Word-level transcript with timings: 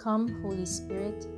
Come, 0.00 0.40
Holy 0.40 0.64
Spirit, 0.64 1.28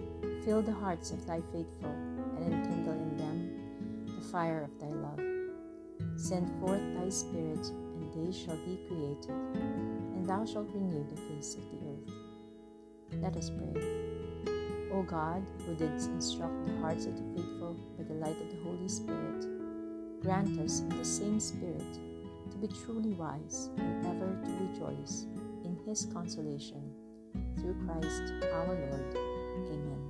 fill 0.45 0.63
the 0.63 0.71
hearts 0.71 1.11
of 1.11 1.27
thy 1.27 1.41
faithful, 1.53 1.91
and 2.37 2.55
enkindle 2.55 2.93
in 2.93 3.17
them 3.17 4.07
the 4.07 4.25
fire 4.29 4.63
of 4.63 4.79
thy 4.79 4.87
love. 4.87 5.19
Send 6.17 6.49
forth 6.61 6.81
thy 6.95 7.09
Spirit, 7.09 7.67
and 7.67 8.13
they 8.15 8.31
shall 8.31 8.55
be 8.59 8.79
created, 8.87 9.31
and 9.31 10.25
thou 10.25 10.45
shalt 10.45 10.69
renew 10.73 11.05
the 11.09 11.21
face 11.23 11.57
of 11.57 11.63
the 11.73 11.89
earth. 11.89 12.15
Let 13.21 13.37
us 13.37 13.51
pray. 13.51 13.83
O 14.93 15.03
God, 15.03 15.45
who 15.67 15.75
didst 15.75 16.11
instruct 16.11 16.65
the 16.65 16.79
hearts 16.79 17.07
of 17.07 17.17
the 17.17 17.43
faithful 17.43 17.75
by 17.99 18.05
the 18.05 18.15
light 18.15 18.41
of 18.41 18.49
the 18.49 18.63
Holy 18.63 18.89
Spirit, 18.89 19.45
grant 20.23 20.57
us 20.61 20.83
in 20.83 20.91
the 20.91 21.05
same 21.05 21.41
Spirit 21.41 21.99
to 22.49 22.57
be 22.59 22.69
truly 22.69 23.15
wise 23.15 23.71
and 23.77 24.07
ever 24.07 24.39
to 24.45 24.67
rejoice 24.69 25.27
in 25.65 25.77
his 25.85 26.07
consolation. 26.13 26.92
Through 27.57 27.77
Christ 27.87 28.33
our 28.53 28.67
Lord. 28.67 29.17
Amen. 29.71 30.01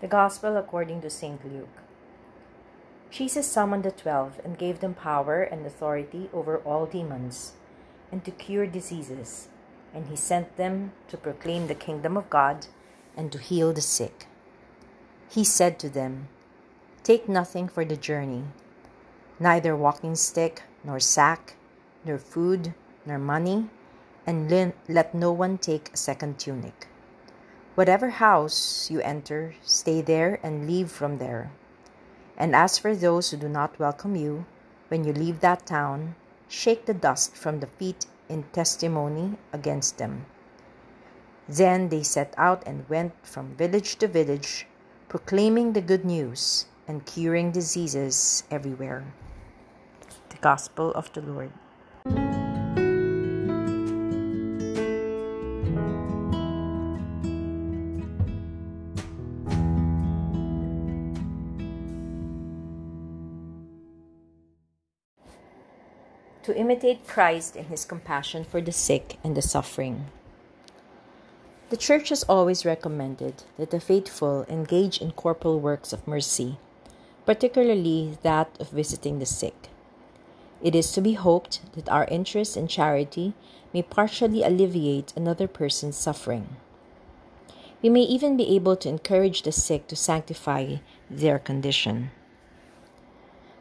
The 0.00 0.08
Gospel 0.08 0.56
according 0.56 1.00
to 1.02 1.10
St. 1.10 1.44
Luke. 1.44 1.82
Jesus 3.10 3.46
summoned 3.46 3.84
the 3.84 3.90
twelve 3.90 4.40
and 4.44 4.58
gave 4.58 4.80
them 4.80 4.94
power 4.94 5.42
and 5.42 5.64
authority 5.64 6.28
over 6.32 6.58
all 6.58 6.86
demons 6.86 7.52
and 8.12 8.24
to 8.24 8.30
cure 8.30 8.66
diseases, 8.66 9.48
and 9.94 10.06
he 10.06 10.16
sent 10.16 10.56
them 10.56 10.92
to 11.08 11.16
proclaim 11.16 11.66
the 11.66 11.74
kingdom 11.74 12.16
of 12.16 12.30
God 12.30 12.66
and 13.16 13.32
to 13.32 13.38
heal 13.38 13.72
the 13.72 13.80
sick. 13.80 14.26
He 15.28 15.44
said 15.44 15.78
to 15.80 15.88
them, 15.88 16.28
Take 17.02 17.28
nothing 17.28 17.68
for 17.68 17.84
the 17.84 17.96
journey, 17.96 18.44
neither 19.40 19.76
walking 19.76 20.14
stick, 20.14 20.62
nor 20.86 21.00
sack, 21.00 21.56
nor 22.04 22.16
food, 22.16 22.72
nor 23.04 23.18
money, 23.18 23.68
and 24.24 24.50
let 24.88 25.14
no 25.14 25.32
one 25.32 25.58
take 25.58 25.92
a 25.92 25.96
second 25.96 26.38
tunic. 26.38 26.86
Whatever 27.74 28.10
house 28.10 28.88
you 28.90 29.00
enter, 29.00 29.54
stay 29.62 30.00
there 30.00 30.38
and 30.42 30.66
leave 30.66 30.90
from 30.90 31.18
there. 31.18 31.50
And 32.38 32.54
as 32.54 32.78
for 32.78 32.94
those 32.94 33.30
who 33.30 33.36
do 33.36 33.48
not 33.48 33.78
welcome 33.78 34.14
you, 34.14 34.46
when 34.88 35.04
you 35.04 35.12
leave 35.12 35.40
that 35.40 35.66
town, 35.66 36.14
shake 36.48 36.86
the 36.86 36.94
dust 36.94 37.36
from 37.36 37.60
the 37.60 37.66
feet 37.66 38.06
in 38.28 38.44
testimony 38.52 39.36
against 39.52 39.98
them. 39.98 40.26
Then 41.48 41.88
they 41.88 42.02
set 42.02 42.34
out 42.36 42.62
and 42.66 42.88
went 42.88 43.12
from 43.22 43.56
village 43.56 43.96
to 43.96 44.08
village, 44.08 44.66
proclaiming 45.08 45.72
the 45.72 45.80
good 45.80 46.04
news 46.04 46.66
and 46.88 47.04
curing 47.06 47.50
diseases 47.52 48.44
everywhere. 48.50 49.04
The 50.36 50.42
Gospel 50.42 50.92
of 50.92 51.10
the 51.14 51.22
Lord. 51.22 51.50
to 66.42 66.54
imitate 66.54 67.08
Christ 67.08 67.56
in 67.56 67.64
his 67.64 67.84
compassion 67.84 68.44
for 68.44 68.60
the 68.60 68.70
sick 68.70 69.18
and 69.24 69.34
the 69.34 69.42
suffering. 69.42 70.06
The 71.70 71.76
Church 71.76 72.10
has 72.10 72.22
always 72.24 72.66
recommended 72.66 73.42
that 73.58 73.70
the 73.70 73.80
faithful 73.80 74.44
engage 74.48 75.00
in 75.00 75.12
corporal 75.12 75.58
works 75.58 75.92
of 75.94 76.06
mercy, 76.06 76.58
particularly 77.24 78.18
that 78.22 78.50
of 78.60 78.68
visiting 78.68 79.18
the 79.18 79.26
sick. 79.26 79.70
It 80.62 80.74
is 80.74 80.92
to 80.92 81.00
be 81.00 81.14
hoped 81.14 81.60
that 81.74 81.88
our 81.88 82.06
interest 82.06 82.56
in 82.56 82.66
charity 82.66 83.34
may 83.74 83.82
partially 83.82 84.42
alleviate 84.42 85.12
another 85.16 85.46
person's 85.46 85.96
suffering. 85.96 86.56
We 87.82 87.90
may 87.90 88.02
even 88.02 88.36
be 88.36 88.56
able 88.56 88.76
to 88.76 88.88
encourage 88.88 89.42
the 89.42 89.52
sick 89.52 89.86
to 89.88 89.96
sanctify 89.96 90.76
their 91.10 91.38
condition. 91.38 92.10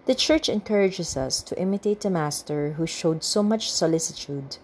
The 0.06 0.16
Church 0.16 0.47
encourages 0.50 1.18
us 1.18 1.42
to 1.44 1.59
imitate 1.59 2.02
the 2.02 2.09
Master 2.09 2.74
who 2.74 2.88
showed 2.88 3.24
so 3.24 3.44
much 3.44 3.72
solicitude 3.72 4.58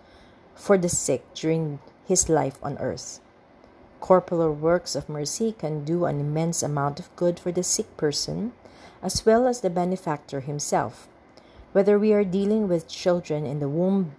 for 0.55 0.77
the 0.77 0.89
sick 0.89 1.25
during 1.33 1.79
his 2.05 2.29
life 2.29 2.57
on 2.63 2.77
earth. 2.77 3.19
Corporal 3.99 4.53
works 4.53 4.95
of 4.95 5.09
mercy 5.09 5.51
can 5.51 5.83
do 5.83 6.05
an 6.05 6.19
immense 6.19 6.63
amount 6.63 6.99
of 6.99 7.15
good 7.15 7.39
for 7.39 7.51
the 7.51 7.63
sick 7.63 7.97
person 7.97 8.53
as 9.01 9.25
well 9.25 9.47
as 9.47 9.61
the 9.61 9.69
benefactor 9.69 10.39
himself. 10.41 11.07
Whether 11.71 11.97
we 11.97 12.11
are 12.11 12.25
dealing 12.25 12.67
with 12.67 12.91
children 12.91 13.45
in 13.45 13.59
the 13.59 13.69
womb, 13.69 14.11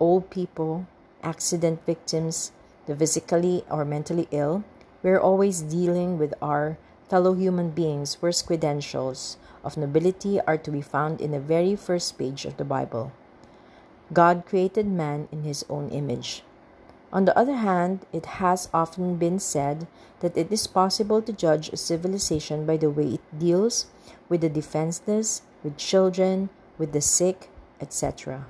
old 0.00 0.28
people, 0.28 0.86
accident 1.22 1.86
victims, 1.86 2.50
the 2.86 2.96
physically 2.96 3.64
or 3.70 3.84
mentally 3.84 4.26
ill, 4.32 4.64
we 5.04 5.10
are 5.10 5.20
always 5.20 5.62
dealing 5.62 6.18
with 6.18 6.34
our 6.42 6.78
fellow 7.08 7.34
human 7.34 7.70
beings 7.70 8.18
whose 8.20 8.42
credentials 8.42 9.38
of 9.62 9.76
nobility 9.76 10.40
are 10.50 10.58
to 10.58 10.70
be 10.70 10.82
found 10.82 11.20
in 11.20 11.30
the 11.30 11.38
very 11.38 11.76
first 11.76 12.18
page 12.18 12.44
of 12.44 12.56
the 12.56 12.64
Bible. 12.64 13.12
God 14.12 14.42
created 14.44 14.86
man 14.86 15.28
in 15.30 15.44
his 15.44 15.64
own 15.70 15.90
image. 15.90 16.42
On 17.12 17.24
the 17.24 17.38
other 17.38 17.54
hand, 17.54 18.04
it 18.12 18.42
has 18.42 18.68
often 18.74 19.14
been 19.14 19.38
said 19.38 19.86
that 20.20 20.36
it 20.36 20.50
is 20.50 20.66
possible 20.66 21.22
to 21.22 21.32
judge 21.32 21.68
a 21.68 21.76
civilization 21.76 22.66
by 22.66 22.76
the 22.76 22.90
way 22.90 23.14
it 23.14 23.38
deals 23.38 23.86
with 24.28 24.40
the 24.40 24.48
defenseless, 24.48 25.42
with 25.62 25.76
children, 25.76 26.50
with 26.78 26.92
the 26.92 27.00
sick, 27.00 27.50
etc. 27.80 28.46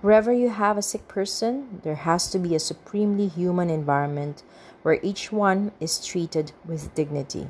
Wherever 0.00 0.32
you 0.32 0.48
have 0.48 0.78
a 0.78 0.82
sick 0.82 1.08
person, 1.08 1.80
there 1.82 1.96
has 1.96 2.30
to 2.30 2.38
be 2.38 2.54
a 2.54 2.60
supremely 2.60 3.28
human 3.28 3.68
environment 3.68 4.42
where 4.82 4.98
each 5.02 5.30
one 5.30 5.72
is 5.78 6.04
treated 6.04 6.52
with 6.64 6.94
dignity. 6.94 7.48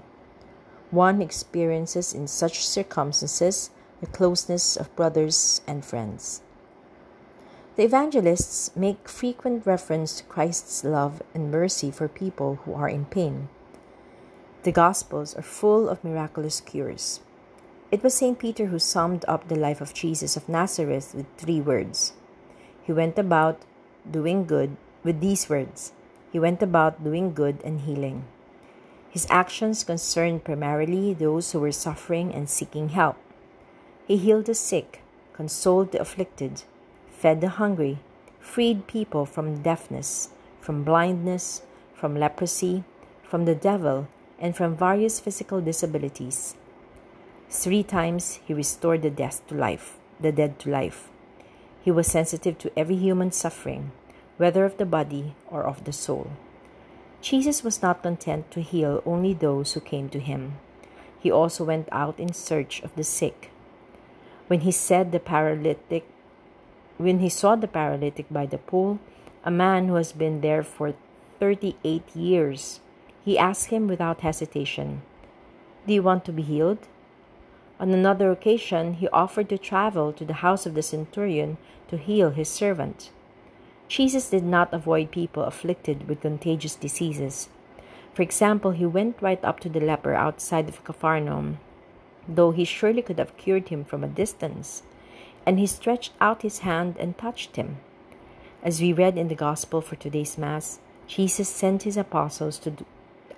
One 0.90 1.22
experiences 1.22 2.12
in 2.12 2.26
such 2.26 2.66
circumstances 2.66 3.70
the 4.00 4.06
closeness 4.06 4.76
of 4.76 4.94
brothers 4.96 5.60
and 5.66 5.84
friends. 5.84 6.42
The 7.76 7.84
evangelists 7.84 8.74
make 8.74 9.08
frequent 9.08 9.64
reference 9.64 10.16
to 10.16 10.24
Christ's 10.24 10.82
love 10.82 11.22
and 11.32 11.50
mercy 11.50 11.90
for 11.90 12.08
people 12.08 12.56
who 12.64 12.74
are 12.74 12.88
in 12.88 13.04
pain. 13.04 13.48
The 14.64 14.72
Gospels 14.72 15.34
are 15.34 15.42
full 15.42 15.88
of 15.88 16.02
miraculous 16.02 16.60
cures. 16.60 17.20
It 17.90 18.04
was 18.04 18.14
St. 18.14 18.38
Peter 18.38 18.66
who 18.66 18.78
summed 18.78 19.24
up 19.26 19.48
the 19.48 19.58
life 19.58 19.80
of 19.80 19.94
Jesus 19.94 20.36
of 20.36 20.48
Nazareth 20.48 21.12
with 21.12 21.26
three 21.36 21.60
words. 21.60 22.12
He 22.84 22.92
went 22.92 23.18
about 23.18 23.62
doing 24.08 24.46
good 24.46 24.76
with 25.02 25.20
these 25.20 25.48
words. 25.50 25.92
He 26.30 26.38
went 26.38 26.62
about 26.62 27.02
doing 27.02 27.34
good 27.34 27.58
and 27.64 27.80
healing. 27.80 28.26
His 29.10 29.26
actions 29.28 29.82
concerned 29.82 30.44
primarily 30.44 31.14
those 31.14 31.50
who 31.50 31.58
were 31.58 31.72
suffering 31.72 32.32
and 32.32 32.48
seeking 32.48 32.90
help. 32.90 33.16
He 34.06 34.16
healed 34.16 34.46
the 34.46 34.54
sick, 34.54 35.02
consoled 35.32 35.90
the 35.90 36.00
afflicted, 36.00 36.62
fed 37.10 37.40
the 37.40 37.58
hungry, 37.58 37.98
freed 38.38 38.86
people 38.86 39.26
from 39.26 39.62
deafness, 39.62 40.28
from 40.60 40.84
blindness, 40.84 41.62
from 41.92 42.14
leprosy, 42.14 42.84
from 43.24 43.46
the 43.46 43.56
devil, 43.56 44.06
and 44.38 44.54
from 44.54 44.76
various 44.76 45.18
physical 45.18 45.60
disabilities. 45.60 46.54
Three 47.50 47.82
times 47.82 48.38
he 48.46 48.54
restored 48.54 49.02
the 49.02 49.10
dead 49.10 49.34
to 49.48 49.56
life, 49.56 49.98
the 50.20 50.30
dead 50.30 50.60
to 50.60 50.70
life. 50.70 51.08
He 51.82 51.90
was 51.90 52.06
sensitive 52.06 52.58
to 52.58 52.70
every 52.78 52.94
human 52.94 53.32
suffering, 53.32 53.90
whether 54.36 54.64
of 54.64 54.76
the 54.76 54.86
body 54.86 55.34
or 55.50 55.64
of 55.64 55.82
the 55.82 55.92
soul. 55.92 56.30
Jesus 57.20 57.64
was 57.64 57.82
not 57.82 58.04
content 58.04 58.50
to 58.52 58.62
heal 58.62 59.02
only 59.04 59.34
those 59.34 59.72
who 59.72 59.80
came 59.80 60.08
to 60.10 60.20
him. 60.20 60.58
He 61.18 61.30
also 61.30 61.64
went 61.64 61.88
out 61.90 62.20
in 62.20 62.32
search 62.32 62.80
of 62.82 62.94
the 62.94 63.02
sick. 63.04 63.50
When 64.46 64.60
he 64.60 64.70
said 64.70 65.10
the 65.10 65.20
paralytic 65.20 66.06
when 66.98 67.20
he 67.20 67.30
saw 67.30 67.56
the 67.56 67.66
paralytic 67.66 68.26
by 68.30 68.44
the 68.44 68.58
pool, 68.58 69.00
a 69.42 69.50
man 69.50 69.88
who 69.88 69.94
has 69.94 70.12
been 70.12 70.42
there 70.42 70.62
for 70.62 70.92
38 71.40 72.14
years, 72.14 72.80
he 73.24 73.38
asked 73.38 73.70
him 73.70 73.88
without 73.88 74.20
hesitation, 74.20 75.00
Do 75.86 75.94
you 75.94 76.02
want 76.02 76.26
to 76.26 76.32
be 76.32 76.42
healed? 76.42 76.86
On 77.80 77.90
another 77.92 78.30
occasion, 78.30 78.94
he 78.94 79.08
offered 79.08 79.48
to 79.48 79.56
travel 79.56 80.12
to 80.12 80.24
the 80.26 80.44
house 80.44 80.66
of 80.66 80.74
the 80.74 80.82
centurion 80.82 81.56
to 81.88 81.96
heal 81.96 82.28
his 82.28 82.48
servant. 82.48 83.10
Jesus 83.88 84.28
did 84.28 84.44
not 84.44 84.74
avoid 84.74 85.10
people 85.10 85.44
afflicted 85.44 86.06
with 86.06 86.20
contagious 86.20 86.76
diseases. 86.76 87.48
For 88.12 88.20
example, 88.20 88.72
he 88.72 88.84
went 88.84 89.22
right 89.22 89.42
up 89.42 89.60
to 89.60 89.70
the 89.70 89.80
leper 89.80 90.12
outside 90.12 90.68
of 90.68 90.84
Capharnaum, 90.84 91.58
though 92.28 92.50
he 92.50 92.66
surely 92.66 93.00
could 93.00 93.18
have 93.18 93.36
cured 93.38 93.70
him 93.70 93.84
from 93.84 94.04
a 94.04 94.08
distance, 94.08 94.82
and 95.46 95.58
he 95.58 95.66
stretched 95.66 96.12
out 96.20 96.42
his 96.42 96.58
hand 96.58 96.96
and 97.00 97.16
touched 97.16 97.56
him. 97.56 97.78
As 98.62 98.82
we 98.82 98.92
read 98.92 99.16
in 99.16 99.28
the 99.28 99.34
Gospel 99.34 99.80
for 99.80 99.96
today's 99.96 100.36
Mass, 100.36 100.80
Jesus 101.06 101.48
sent 101.48 101.84
his 101.84 101.96
apostles 101.96 102.58
to, 102.58 102.74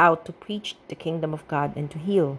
out 0.00 0.24
to 0.24 0.32
preach 0.32 0.74
the 0.88 0.96
kingdom 0.96 1.32
of 1.32 1.46
God 1.46 1.76
and 1.76 1.88
to 1.92 1.98
heal, 1.98 2.38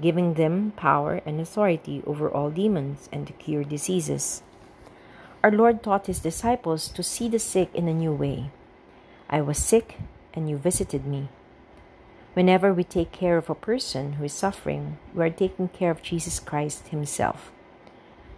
giving 0.00 0.34
them 0.34 0.72
power 0.76 1.20
and 1.24 1.40
authority 1.40 2.02
over 2.06 2.30
all 2.30 2.50
demons 2.50 3.08
and 3.12 3.26
to 3.26 3.32
cure 3.34 3.64
diseases. 3.64 4.42
our 5.42 5.52
Lord 5.52 5.82
taught 5.82 6.06
his 6.06 6.20
disciples 6.20 6.88
to 6.88 7.02
see 7.02 7.28
the 7.28 7.38
sick 7.38 7.68
in 7.74 7.86
a 7.86 7.92
new 7.92 8.12
way. 8.12 8.50
I 9.28 9.42
was 9.42 9.58
sick, 9.58 9.98
and 10.32 10.48
you 10.48 10.56
visited 10.56 11.04
me. 11.04 11.28
Whenever 12.32 12.72
we 12.72 12.82
take 12.82 13.12
care 13.12 13.36
of 13.36 13.50
a 13.50 13.54
person 13.54 14.14
who 14.14 14.24
is 14.24 14.32
suffering, 14.32 14.98
we 15.14 15.22
are 15.22 15.30
taking 15.30 15.68
care 15.68 15.90
of 15.90 16.02
Jesus 16.02 16.40
Christ 16.40 16.88
Himself. 16.88 17.52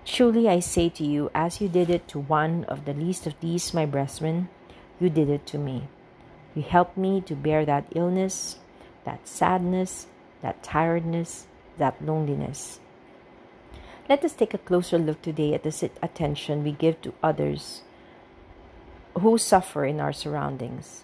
Truly 0.04 0.48
I 0.48 0.60
say 0.60 0.88
to 0.90 1.04
you, 1.04 1.30
as 1.34 1.60
you 1.60 1.68
did 1.68 1.90
it 1.90 2.06
to 2.08 2.18
one 2.18 2.64
of 2.64 2.84
the 2.84 2.92
least 2.92 3.26
of 3.26 3.38
these 3.40 3.72
my 3.72 3.86
brethren, 3.86 4.48
you 5.00 5.08
did 5.08 5.30
it 5.30 5.46
to 5.46 5.58
me. 5.58 5.88
You 6.54 6.62
helped 6.62 6.96
me 6.96 7.20
to 7.22 7.34
bear 7.34 7.64
that 7.64 7.86
illness, 7.94 8.58
that 9.04 9.26
sadness, 9.26 10.06
that 10.46 10.62
tiredness, 10.62 11.48
that 11.76 12.00
loneliness. 12.00 12.78
Let 14.08 14.22
us 14.24 14.32
take 14.32 14.54
a 14.54 14.58
closer 14.58 14.96
look 14.96 15.20
today 15.20 15.54
at 15.54 15.64
the 15.64 15.90
attention 16.00 16.62
we 16.62 16.70
give 16.70 17.02
to 17.02 17.12
others 17.20 17.82
who 19.18 19.38
suffer 19.38 19.84
in 19.84 19.98
our 19.98 20.12
surroundings. 20.12 21.02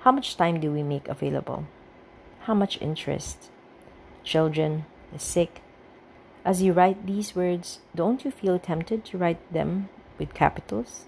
How 0.00 0.10
much 0.10 0.36
time 0.36 0.58
do 0.58 0.72
we 0.72 0.82
make 0.82 1.06
available? 1.06 1.68
How 2.40 2.54
much 2.54 2.82
interest? 2.82 3.50
Children, 4.24 4.84
the 5.12 5.20
sick. 5.20 5.62
As 6.44 6.60
you 6.60 6.72
write 6.72 7.06
these 7.06 7.36
words, 7.36 7.78
don't 7.94 8.24
you 8.24 8.32
feel 8.32 8.58
tempted 8.58 9.04
to 9.04 9.18
write 9.18 9.52
them 9.52 9.90
with 10.18 10.34
capitals? 10.34 11.04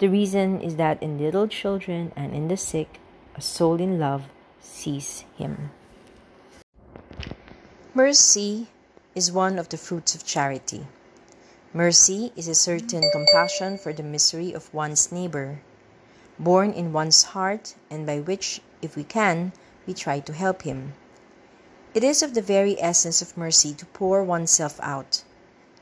The 0.00 0.08
reason 0.08 0.60
is 0.60 0.74
that 0.82 1.00
in 1.00 1.16
little 1.16 1.46
children 1.46 2.10
and 2.16 2.34
in 2.34 2.48
the 2.48 2.56
sick, 2.56 2.98
a 3.36 3.40
soul 3.40 3.78
in 3.80 4.00
love 4.00 4.24
sees 4.58 5.24
him. 5.38 5.70
Mercy 7.96 8.66
is 9.14 9.30
one 9.30 9.56
of 9.56 9.68
the 9.68 9.76
fruits 9.76 10.16
of 10.16 10.26
charity. 10.26 10.88
Mercy 11.72 12.32
is 12.34 12.48
a 12.48 12.54
certain 12.54 13.08
compassion 13.12 13.78
for 13.78 13.92
the 13.92 14.02
misery 14.02 14.52
of 14.52 14.74
one's 14.74 15.12
neighbor, 15.12 15.60
born 16.36 16.72
in 16.72 16.92
one's 16.92 17.22
heart, 17.22 17.76
and 17.88 18.04
by 18.04 18.18
which, 18.18 18.60
if 18.82 18.96
we 18.96 19.04
can, 19.04 19.52
we 19.86 19.94
try 19.94 20.18
to 20.18 20.32
help 20.32 20.62
him. 20.62 20.94
It 21.94 22.02
is 22.02 22.20
of 22.20 22.34
the 22.34 22.42
very 22.42 22.82
essence 22.82 23.22
of 23.22 23.36
mercy 23.36 23.72
to 23.74 23.86
pour 23.86 24.24
oneself 24.24 24.80
out, 24.82 25.22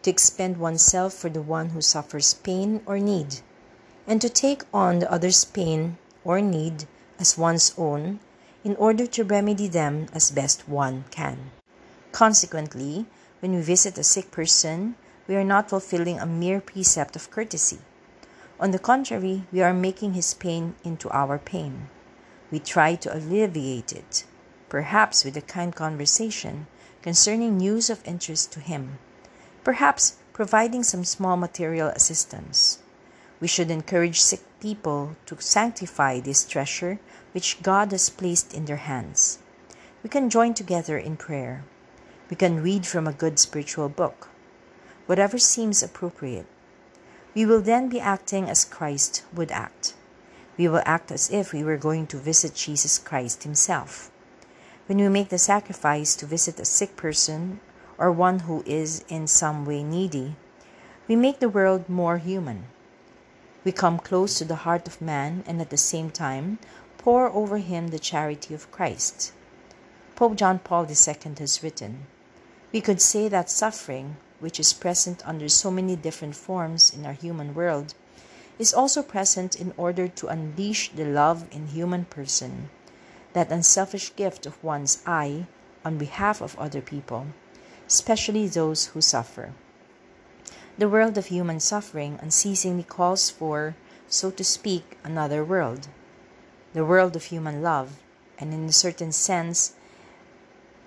to 0.02 0.10
expend 0.10 0.58
oneself 0.58 1.14
for 1.14 1.30
the 1.30 1.40
one 1.40 1.70
who 1.70 1.80
suffers 1.80 2.34
pain 2.34 2.82
or 2.84 2.98
need, 2.98 3.40
and 4.06 4.20
to 4.20 4.28
take 4.28 4.64
on 4.74 4.98
the 4.98 5.10
other's 5.10 5.46
pain 5.46 5.96
or 6.26 6.42
need 6.42 6.84
as 7.18 7.38
one's 7.38 7.72
own 7.78 8.20
in 8.64 8.76
order 8.76 9.06
to 9.06 9.24
remedy 9.24 9.66
them 9.66 10.08
as 10.12 10.30
best 10.30 10.68
one 10.68 11.06
can. 11.10 11.52
Consequently, 12.12 13.06
when 13.40 13.54
we 13.54 13.62
visit 13.62 13.96
a 13.96 14.04
sick 14.04 14.30
person, 14.30 14.96
we 15.26 15.34
are 15.34 15.44
not 15.44 15.70
fulfilling 15.70 16.20
a 16.20 16.26
mere 16.26 16.60
precept 16.60 17.16
of 17.16 17.30
courtesy. 17.30 17.78
On 18.60 18.70
the 18.70 18.78
contrary, 18.78 19.44
we 19.50 19.62
are 19.62 19.74
making 19.74 20.12
his 20.12 20.34
pain 20.34 20.74
into 20.84 21.08
our 21.10 21.38
pain. 21.38 21.88
We 22.50 22.58
try 22.60 22.96
to 22.96 23.16
alleviate 23.16 23.92
it, 23.92 24.24
perhaps 24.68 25.24
with 25.24 25.36
a 25.38 25.40
kind 25.40 25.74
conversation 25.74 26.66
concerning 27.00 27.56
news 27.56 27.88
of 27.88 28.06
interest 28.06 28.52
to 28.52 28.60
him, 28.60 28.98
perhaps 29.64 30.16
providing 30.34 30.82
some 30.82 31.04
small 31.04 31.36
material 31.36 31.88
assistance. 31.88 32.78
We 33.40 33.48
should 33.48 33.70
encourage 33.70 34.20
sick 34.20 34.42
people 34.60 35.16
to 35.26 35.40
sanctify 35.40 36.20
this 36.20 36.44
treasure 36.44 37.00
which 37.32 37.62
God 37.62 37.90
has 37.90 38.10
placed 38.10 38.52
in 38.52 38.66
their 38.66 38.84
hands. 38.84 39.38
We 40.04 40.10
can 40.10 40.30
join 40.30 40.54
together 40.54 40.98
in 40.98 41.16
prayer. 41.16 41.64
We 42.32 42.36
can 42.36 42.62
read 42.62 42.86
from 42.86 43.06
a 43.06 43.12
good 43.12 43.38
spiritual 43.38 43.90
book, 43.90 44.28
whatever 45.04 45.36
seems 45.36 45.82
appropriate. 45.82 46.46
We 47.34 47.44
will 47.44 47.60
then 47.60 47.90
be 47.90 48.00
acting 48.00 48.48
as 48.48 48.64
Christ 48.64 49.22
would 49.34 49.52
act. 49.52 49.92
We 50.56 50.66
will 50.66 50.80
act 50.86 51.12
as 51.12 51.28
if 51.30 51.52
we 51.52 51.62
were 51.62 51.76
going 51.76 52.06
to 52.06 52.16
visit 52.16 52.54
Jesus 52.54 52.96
Christ 52.96 53.42
Himself. 53.42 54.10
When 54.86 54.96
we 54.96 55.10
make 55.10 55.28
the 55.28 55.36
sacrifice 55.36 56.16
to 56.16 56.24
visit 56.24 56.58
a 56.58 56.64
sick 56.64 56.96
person 56.96 57.60
or 57.98 58.10
one 58.10 58.38
who 58.38 58.62
is 58.64 59.04
in 59.10 59.26
some 59.26 59.66
way 59.66 59.82
needy, 59.82 60.34
we 61.06 61.16
make 61.16 61.38
the 61.38 61.50
world 61.50 61.86
more 61.86 62.16
human. 62.16 62.64
We 63.62 63.72
come 63.72 63.98
close 63.98 64.38
to 64.38 64.46
the 64.46 64.64
heart 64.64 64.88
of 64.88 65.02
man 65.02 65.44
and 65.46 65.60
at 65.60 65.68
the 65.68 65.76
same 65.76 66.08
time 66.08 66.60
pour 66.96 67.28
over 67.28 67.58
him 67.58 67.88
the 67.88 67.98
charity 67.98 68.54
of 68.54 68.72
Christ. 68.72 69.32
Pope 70.16 70.36
John 70.36 70.60
Paul 70.60 70.86
II 70.86 71.34
has 71.38 71.62
written, 71.62 72.06
we 72.72 72.80
could 72.80 73.00
say 73.00 73.28
that 73.28 73.50
suffering, 73.50 74.16
which 74.40 74.58
is 74.58 74.72
present 74.72 75.26
under 75.28 75.48
so 75.48 75.70
many 75.70 75.94
different 75.94 76.34
forms 76.34 76.92
in 76.92 77.04
our 77.04 77.12
human 77.12 77.54
world, 77.54 77.94
is 78.58 78.72
also 78.72 79.02
present 79.02 79.54
in 79.56 79.72
order 79.76 80.08
to 80.08 80.28
unleash 80.28 80.90
the 80.92 81.04
love 81.04 81.44
in 81.52 81.68
human 81.68 82.04
person, 82.06 82.70
that 83.34 83.52
unselfish 83.52 84.14
gift 84.16 84.46
of 84.46 84.62
one's 84.64 85.02
I 85.06 85.46
on 85.84 85.98
behalf 85.98 86.40
of 86.40 86.58
other 86.58 86.80
people, 86.80 87.26
especially 87.86 88.46
those 88.46 88.86
who 88.86 89.00
suffer. 89.00 89.52
The 90.78 90.88
world 90.88 91.18
of 91.18 91.26
human 91.26 91.60
suffering 91.60 92.18
unceasingly 92.22 92.84
calls 92.84 93.28
for, 93.28 93.74
so 94.08 94.30
to 94.30 94.44
speak, 94.44 94.96
another 95.04 95.44
world, 95.44 95.88
the 96.72 96.84
world 96.84 97.16
of 97.16 97.24
human 97.24 97.62
love, 97.62 97.98
and 98.38 98.54
in 98.54 98.64
a 98.64 98.72
certain 98.72 99.12
sense, 99.12 99.74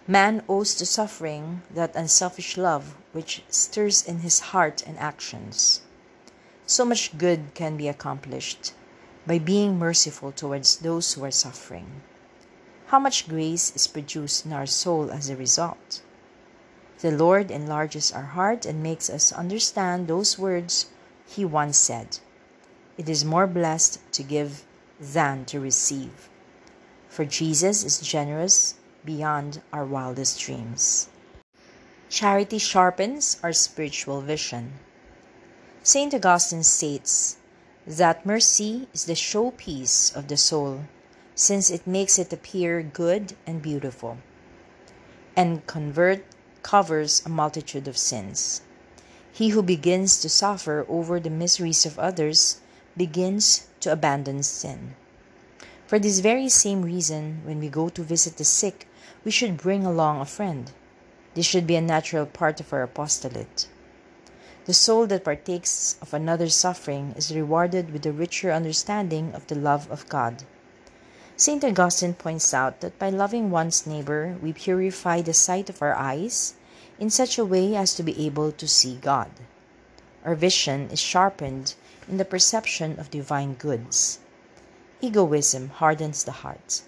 Man 0.07 0.44
owes 0.48 0.75
to 0.75 0.86
suffering 0.86 1.63
that 1.72 1.96
unselfish 1.96 2.57
love 2.57 2.96
which 3.12 3.44
stirs 3.50 4.06
in 4.06 4.19
his 4.19 4.40
heart 4.52 4.84
and 4.86 5.00
actions. 5.00 5.81
So 6.68 6.86
much 6.86 7.18
good 7.18 7.56
can 7.56 7.75
be 7.75 7.88
accomplished 7.88 8.74
by 9.25 9.40
being 9.40 9.80
merciful 9.80 10.31
towards 10.31 10.78
those 10.78 11.13
who 11.13 11.25
are 11.25 11.31
suffering. 11.31 12.04
How 12.88 13.00
much 13.00 13.28
grace 13.28 13.75
is 13.75 13.88
produced 13.88 14.46
in 14.46 14.54
our 14.54 14.68
soul 14.68 15.10
as 15.10 15.28
a 15.28 15.36
result? 15.36 16.02
The 17.00 17.10
Lord 17.10 17.50
enlarges 17.50 18.12
our 18.12 18.38
heart 18.38 18.68
and 18.68 18.84
makes 18.84 19.10
us 19.10 19.34
understand 19.34 20.07
those 20.07 20.38
words 20.38 20.86
He 21.25 21.44
once 21.46 21.80
said 21.80 22.19
It 22.96 23.10
is 23.10 23.25
more 23.25 23.48
blessed 23.48 24.00
to 24.12 24.22
give 24.22 24.66
than 25.00 25.46
to 25.46 25.60
receive. 25.60 26.30
For 27.10 27.25
Jesus 27.25 27.84
is 27.84 28.00
generous 28.00 28.75
beyond 29.06 29.62
our 29.72 29.86
wildest 29.86 30.40
dreams. 30.42 31.07
Charity 32.10 32.57
sharpens 32.57 33.38
our 33.44 33.54
spiritual 33.54 34.21
vision. 34.21 34.74
St. 35.83 36.14
Augustine 36.14 36.64
states 36.64 37.38
that 37.85 38.26
mercy 38.26 38.88
is 38.94 39.06
the 39.06 39.14
showpiece 39.14 40.16
of 40.16 40.28
the 40.28 40.38
soul, 40.38 40.85
since 41.35 41.69
it 41.69 41.85
makes 41.85 42.18
it 42.18 42.33
appear 42.33 42.81
good 42.81 43.35
and 43.45 43.62
beautiful, 43.62 44.18
and 45.35 45.68
convert 45.68 46.26
covers 46.64 47.21
a 47.26 47.30
multitude 47.30 47.88
of 47.88 47.97
sins. 47.97 48.62
He 49.31 49.50
who 49.50 49.62
begins 49.62 50.19
to 50.21 50.30
suffer 50.30 50.85
over 50.90 51.19
the 51.19 51.30
miseries 51.30 51.85
of 51.85 52.00
others 52.00 52.62
begins 52.97 53.68
to 53.81 53.92
abandon 53.92 54.42
sin. 54.42 54.95
For 55.87 55.99
this 55.99 56.19
very 56.19 56.49
same 56.49 56.81
reason, 56.81 57.42
when 57.44 57.59
we 57.59 57.69
go 57.69 57.89
to 57.89 58.01
visit 58.01 58.37
the 58.37 58.44
sick, 58.44 58.87
we 59.23 59.30
should 59.30 59.57
bring 59.57 59.85
along 59.85 60.19
a 60.19 60.25
friend. 60.25 60.71
This 61.35 61.45
should 61.45 61.68
be 61.68 61.75
a 61.75 61.81
natural 61.81 62.25
part 62.25 62.59
of 62.59 62.73
our 62.73 62.81
apostolate. 62.81 63.68
The 64.65 64.73
soul 64.73 65.06
that 65.07 65.23
partakes 65.23 65.95
of 66.01 66.11
another's 66.11 66.56
suffering 66.56 67.13
is 67.15 67.35
rewarded 67.35 67.94
with 67.94 68.04
a 68.07 68.11
richer 68.11 68.51
understanding 68.51 69.31
of 69.35 69.45
the 69.45 69.54
love 69.54 69.87
of 69.92 70.09
God. 70.09 70.44
St. 71.37 71.63
Augustine 71.63 72.15
points 72.15 72.51
out 72.51 72.81
that 72.81 72.97
by 72.97 73.11
loving 73.11 73.51
one's 73.51 73.85
neighbor, 73.85 74.37
we 74.42 74.54
purify 74.54 75.21
the 75.21 75.35
sight 75.35 75.69
of 75.69 75.83
our 75.83 75.94
eyes 75.94 76.56
in 76.97 77.11
such 77.11 77.37
a 77.37 77.45
way 77.45 77.75
as 77.75 77.94
to 77.94 78.01
be 78.01 78.25
able 78.25 78.51
to 78.54 78.68
see 78.68 78.95
God. 78.95 79.30
Our 80.23 80.33
vision 80.33 80.89
is 80.89 80.99
sharpened 80.99 81.75
in 82.09 82.18
the 82.18 82.25
perception 82.25 82.97
of 82.99 83.11
divine 83.11 83.54
goods. 83.54 84.18
Egoism 85.02 85.69
hardens 85.69 86.23
the 86.23 86.31
heart, 86.31 86.81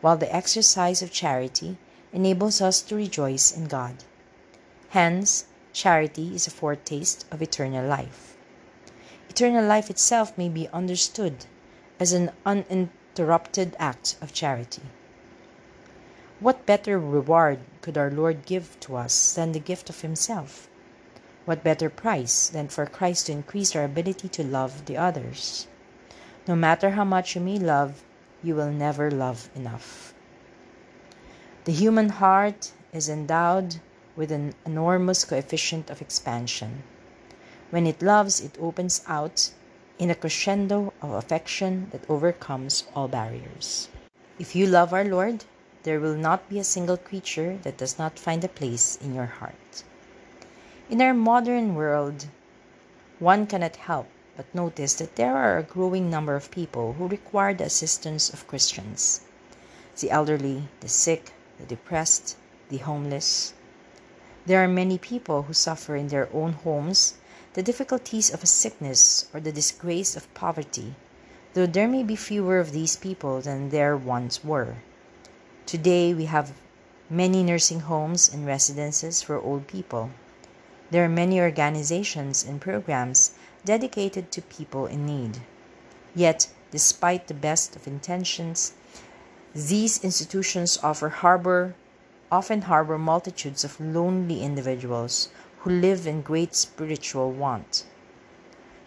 while 0.00 0.16
the 0.16 0.34
exercise 0.34 1.02
of 1.02 1.12
charity 1.12 1.76
enables 2.10 2.62
us 2.62 2.80
to 2.80 2.96
rejoice 2.96 3.54
in 3.54 3.66
God. 3.66 4.04
Hence, 4.88 5.44
charity 5.74 6.34
is 6.34 6.46
a 6.46 6.50
foretaste 6.50 7.26
of 7.30 7.42
eternal 7.42 7.86
life. 7.86 8.36
Eternal 9.28 9.66
life 9.66 9.90
itself 9.90 10.36
may 10.38 10.48
be 10.48 10.66
understood 10.68 11.44
as 12.00 12.14
an 12.14 12.30
uninterrupted 12.46 13.76
act 13.78 14.16
of 14.22 14.32
charity. 14.32 14.82
What 16.40 16.64
better 16.64 16.98
reward 16.98 17.58
could 17.82 17.98
our 17.98 18.10
Lord 18.10 18.46
give 18.46 18.80
to 18.80 18.96
us 18.96 19.34
than 19.34 19.52
the 19.52 19.60
gift 19.60 19.90
of 19.90 20.00
Himself? 20.00 20.68
What 21.44 21.62
better 21.62 21.90
price 21.90 22.48
than 22.48 22.68
for 22.68 22.86
Christ 22.86 23.26
to 23.26 23.32
increase 23.32 23.76
our 23.76 23.84
ability 23.84 24.28
to 24.30 24.42
love 24.42 24.86
the 24.86 24.96
others? 24.96 25.66
No 26.48 26.56
matter 26.56 26.90
how 26.90 27.04
much 27.04 27.36
you 27.36 27.40
may 27.40 27.58
love, 27.58 28.02
you 28.42 28.56
will 28.56 28.72
never 28.72 29.12
love 29.12 29.48
enough. 29.54 30.12
The 31.64 31.72
human 31.72 32.08
heart 32.08 32.72
is 32.92 33.08
endowed 33.08 33.76
with 34.16 34.32
an 34.32 34.54
enormous 34.66 35.24
coefficient 35.24 35.88
of 35.88 36.02
expansion. 36.02 36.82
When 37.70 37.86
it 37.86 38.02
loves, 38.02 38.40
it 38.40 38.58
opens 38.60 39.02
out 39.06 39.52
in 40.00 40.10
a 40.10 40.16
crescendo 40.16 40.92
of 41.00 41.12
affection 41.12 41.88
that 41.92 42.10
overcomes 42.10 42.84
all 42.92 43.06
barriers. 43.06 43.88
If 44.40 44.56
you 44.56 44.66
love 44.66 44.92
our 44.92 45.04
Lord, 45.04 45.44
there 45.84 46.00
will 46.00 46.16
not 46.16 46.48
be 46.48 46.58
a 46.58 46.64
single 46.64 46.96
creature 46.96 47.58
that 47.62 47.76
does 47.76 48.00
not 48.00 48.18
find 48.18 48.42
a 48.42 48.48
place 48.48 48.98
in 49.00 49.14
your 49.14 49.26
heart. 49.26 49.84
In 50.90 51.00
our 51.00 51.14
modern 51.14 51.76
world, 51.76 52.26
one 53.20 53.46
cannot 53.46 53.76
help 53.76 54.08
but 54.36 54.54
notice 54.54 54.94
that 54.94 55.16
there 55.16 55.36
are 55.36 55.58
a 55.58 55.62
growing 55.62 56.08
number 56.08 56.34
of 56.34 56.50
people 56.50 56.94
who 56.94 57.06
require 57.06 57.52
the 57.54 57.64
assistance 57.64 58.32
of 58.32 58.46
Christians 58.46 59.20
the 60.00 60.10
elderly, 60.10 60.68
the 60.80 60.88
sick, 60.88 61.32
the 61.58 61.66
depressed, 61.66 62.36
the 62.70 62.78
homeless. 62.78 63.52
There 64.46 64.64
are 64.64 64.68
many 64.68 64.96
people 64.96 65.42
who 65.42 65.52
suffer 65.52 65.96
in 65.96 66.08
their 66.08 66.28
own 66.32 66.54
homes 66.54 67.14
the 67.52 67.62
difficulties 67.62 68.30
of 68.30 68.42
a 68.42 68.46
sickness 68.46 69.26
or 69.34 69.40
the 69.40 69.52
disgrace 69.52 70.16
of 70.16 70.32
poverty, 70.32 70.94
though 71.52 71.66
there 71.66 71.86
may 71.86 72.02
be 72.02 72.16
fewer 72.16 72.58
of 72.58 72.72
these 72.72 72.96
people 72.96 73.42
than 73.42 73.68
there 73.68 73.96
once 73.96 74.42
were. 74.42 74.76
Today 75.66 76.14
we 76.14 76.24
have 76.24 76.54
many 77.10 77.42
nursing 77.42 77.80
homes 77.80 78.32
and 78.32 78.46
residences 78.46 79.20
for 79.20 79.38
old 79.38 79.66
people. 79.66 80.10
There 80.90 81.04
are 81.04 81.08
many 81.10 81.38
organizations 81.40 82.42
and 82.42 82.60
programs 82.60 83.32
dedicated 83.64 84.30
to 84.32 84.42
people 84.42 84.86
in 84.86 85.06
need. 85.06 85.38
Yet, 86.14 86.48
despite 86.70 87.26
the 87.26 87.34
best 87.34 87.76
of 87.76 87.86
intentions, 87.86 88.72
these 89.54 90.02
institutions 90.02 90.78
offer 90.82 91.08
harbor 91.08 91.74
often 92.32 92.62
harbor 92.62 92.96
multitudes 92.96 93.62
of 93.62 93.78
lonely 93.78 94.42
individuals 94.42 95.28
who 95.60 95.70
live 95.70 96.06
in 96.06 96.22
great 96.22 96.54
spiritual 96.54 97.30
want. 97.30 97.84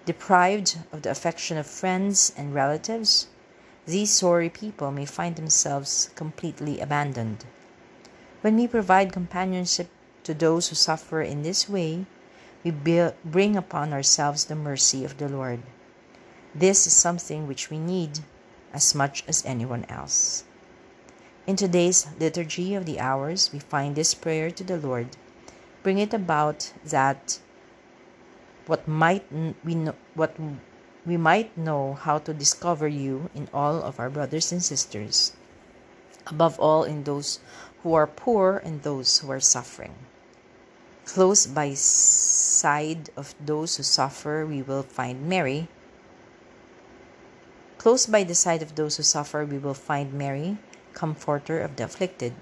Deprived 0.05 0.79
of 0.91 1.03
the 1.03 1.11
affection 1.11 1.55
of 1.55 1.67
friends 1.67 2.33
and 2.35 2.55
relatives, 2.55 3.27
these 3.85 4.11
sorry 4.11 4.49
people 4.49 4.91
may 4.91 5.05
find 5.05 5.35
themselves 5.35 6.09
completely 6.15 6.79
abandoned. 6.79 7.45
When 8.41 8.55
we 8.55 8.67
provide 8.67 9.13
companionship 9.13 9.89
to 10.23 10.33
those 10.33 10.69
who 10.69 10.75
suffer 10.75 11.21
in 11.21 11.43
this 11.43 11.69
way, 11.69 12.07
we 12.65 12.71
bring 13.23 13.55
upon 13.55 13.93
ourselves 13.93 14.45
the 14.45 14.55
mercy 14.55 15.05
of 15.05 15.19
the 15.19 15.29
Lord. 15.29 15.61
This 16.55 16.87
is 16.87 16.93
something 16.93 17.45
which 17.45 17.69
we 17.69 17.77
need 17.77 18.21
as 18.73 18.95
much 18.95 19.23
as 19.27 19.45
anyone 19.45 19.85
else. 19.87 20.45
In 21.45 21.55
today's 21.55 22.07
Liturgy 22.19 22.73
of 22.73 22.87
the 22.87 22.99
Hours, 22.99 23.51
we 23.53 23.59
find 23.59 23.93
this 23.93 24.15
prayer 24.15 24.49
to 24.49 24.63
the 24.63 24.77
Lord. 24.77 25.15
Bring 25.83 25.99
it 25.99 26.11
about 26.11 26.73
that 26.83 27.37
what 28.65 28.87
might 28.87 29.31
we 29.63 29.75
know, 29.75 29.93
what 30.15 30.33
we 31.05 31.17
might 31.17 31.55
know 31.55 31.93
how 31.93 32.17
to 32.17 32.33
discover 32.33 32.87
you 32.87 33.29
in 33.35 33.47
all 33.53 33.83
of 33.83 33.99
our 33.99 34.09
brothers 34.09 34.51
and 34.51 34.63
sisters, 34.63 35.33
above 36.25 36.59
all 36.59 36.83
in 36.83 37.03
those 37.03 37.37
who 37.83 37.93
are 37.93 38.07
poor 38.07 38.57
and 38.65 38.81
those 38.81 39.19
who 39.19 39.29
are 39.29 39.39
suffering. 39.39 39.93
Close 41.05 41.45
by 41.45 41.73
side 41.75 43.09
of 43.15 43.35
those 43.39 43.77
who 43.77 43.83
suffer, 43.83 44.45
we 44.45 44.61
will 44.61 44.83
find 44.83 45.29
Mary. 45.29 45.67
Close 47.77 48.07
by 48.07 48.23
the 48.23 48.33
side 48.33 48.61
of 48.63 48.73
those 48.73 48.97
who 48.97 49.03
suffer, 49.03 49.45
we 49.45 49.59
will 49.59 49.75
find 49.75 50.11
Mary, 50.11 50.57
comforter 50.93 51.61
of 51.61 51.75
the 51.75 51.85
afflicted. 51.85 52.33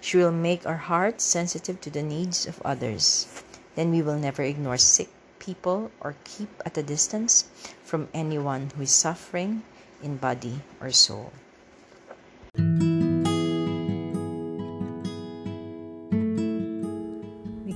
She 0.00 0.18
will 0.18 0.32
make 0.32 0.66
our 0.66 0.76
hearts 0.76 1.24
sensitive 1.24 1.80
to 1.80 1.90
the 1.90 2.02
needs 2.02 2.46
of 2.46 2.60
others. 2.62 3.26
Then 3.74 3.90
we 3.90 4.02
will 4.02 4.18
never 4.18 4.42
ignore 4.42 4.76
sick 4.76 5.08
people 5.38 5.90
or 6.00 6.14
keep 6.24 6.50
at 6.66 6.76
a 6.76 6.82
distance 6.82 7.48
from 7.82 8.08
anyone 8.12 8.70
who 8.76 8.82
is 8.82 8.92
suffering 8.92 9.62
in 10.02 10.18
body 10.18 10.60
or 10.80 10.92
soul. 10.92 11.32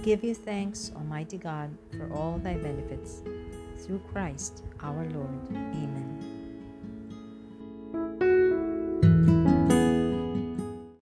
Give 0.07 0.23
you 0.23 0.37
thanks, 0.37 0.93
Almighty 0.95 1.37
God, 1.37 1.69
for 1.91 2.09
all 2.15 2.39
thy 2.39 2.55
benefits. 2.55 3.25
Through 3.85 4.01
Christ 4.13 4.63
our 4.81 5.05
Lord. 5.11 5.49
Amen. 5.51 6.26